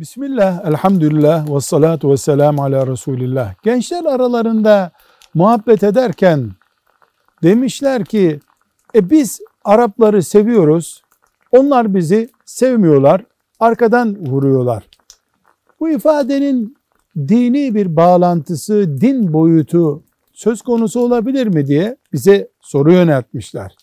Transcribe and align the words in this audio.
Bismillah, 0.00 0.66
elhamdülillah 0.66 1.54
ve 1.54 1.60
salatu 1.60 2.10
ve 2.10 2.16
selamu 2.16 2.62
ala 2.62 2.86
Resulillah. 2.86 3.54
Gençler 3.62 4.04
aralarında 4.04 4.90
muhabbet 5.34 5.82
ederken 5.82 6.50
demişler 7.42 8.04
ki 8.04 8.40
e 8.94 9.10
biz 9.10 9.40
Arapları 9.64 10.22
seviyoruz, 10.22 11.02
onlar 11.52 11.94
bizi 11.94 12.28
sevmiyorlar, 12.44 13.24
arkadan 13.60 14.26
vuruyorlar. 14.26 14.88
Bu 15.80 15.90
ifadenin 15.90 16.76
dini 17.16 17.74
bir 17.74 17.96
bağlantısı, 17.96 19.00
din 19.00 19.32
boyutu 19.32 20.02
söz 20.32 20.62
konusu 20.62 21.00
olabilir 21.00 21.46
mi 21.46 21.66
diye 21.66 21.96
bize 22.12 22.48
soru 22.60 22.92
yöneltmişler. 22.92 23.76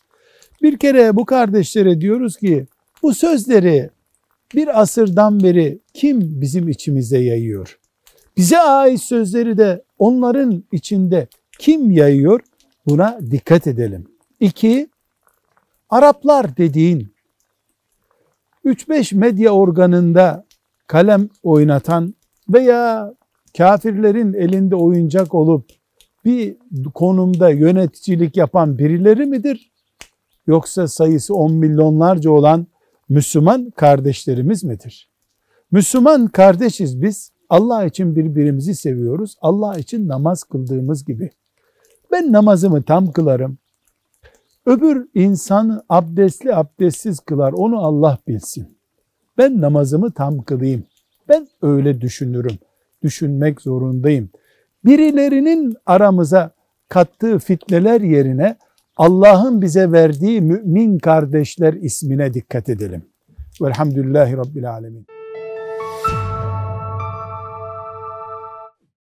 Bir 0.62 0.80
kere 0.80 1.16
bu 1.16 1.26
kardeşlere 1.26 2.02
diyoruz 2.02 2.38
ki 2.38 2.66
bu 3.04 3.14
sözleri 3.14 3.90
bir 4.56 4.82
asırdan 4.82 5.40
beri 5.40 5.80
kim 5.94 6.42
bizim 6.42 6.70
içimize 6.70 7.20
yayıyor? 7.20 7.80
Bize 8.38 8.60
ait 8.60 9.02
sözleri 9.02 9.58
de 9.58 9.84
onların 10.00 10.64
içinde 10.72 11.28
kim 11.60 11.92
yayıyor? 11.92 12.40
Buna 12.88 13.20
dikkat 13.32 13.68
edelim. 13.68 14.08
İki, 14.40 14.90
Araplar 15.90 16.58
dediğin 16.58 17.14
3-5 18.66 19.16
medya 19.16 19.52
organında 19.52 20.46
kalem 20.88 21.30
oynatan 21.44 22.14
veya 22.50 23.14
kafirlerin 23.58 24.34
elinde 24.34 24.76
oyuncak 24.76 25.34
olup 25.34 25.66
bir 26.26 26.56
konumda 26.94 27.50
yöneticilik 27.50 28.38
yapan 28.38 28.78
birileri 28.78 29.26
midir? 29.26 29.72
Yoksa 30.48 30.88
sayısı 30.88 31.36
10 31.36 31.54
milyonlarca 31.54 32.32
olan 32.32 32.68
Müslüman 33.10 33.72
kardeşlerimiz 33.76 34.64
midir? 34.64 35.10
Müslüman 35.72 36.28
kardeşiz 36.28 37.02
biz. 37.02 37.32
Allah 37.50 37.86
için 37.86 38.16
birbirimizi 38.16 38.76
seviyoruz. 38.76 39.38
Allah 39.42 39.78
için 39.78 40.08
namaz 40.08 40.44
kıldığımız 40.44 41.06
gibi. 41.06 41.30
Ben 42.12 42.32
namazımı 42.32 42.84
tam 42.84 43.12
kılarım. 43.12 43.58
Öbür 44.66 45.08
insanı 45.14 45.84
abdestli 45.90 46.56
abdestsiz 46.56 47.20
kılar. 47.20 47.54
Onu 47.54 47.86
Allah 47.86 48.18
bilsin. 48.28 48.78
Ben 49.38 49.62
namazımı 49.62 50.12
tam 50.12 50.42
kılayım. 50.42 50.84
Ben 51.30 51.48
öyle 51.62 52.02
düşünürüm. 52.02 52.58
Düşünmek 53.04 53.62
zorundayım. 53.62 54.30
Birilerinin 54.86 55.76
aramıza 55.86 56.52
kattığı 56.90 57.40
fitneler 57.40 58.02
yerine 58.02 58.58
Allah'ın 58.98 59.62
bize 59.62 59.92
verdiği 59.92 60.42
mümin 60.42 60.98
kardeşler 60.98 61.74
ismine 61.74 62.34
dikkat 62.34 62.70
edelim. 62.70 63.06
Velhamdülillahi 63.62 64.38
Rabbil 64.38 64.72
Alemin. 64.72 65.08